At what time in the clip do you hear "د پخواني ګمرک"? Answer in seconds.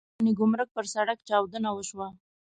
0.03-0.69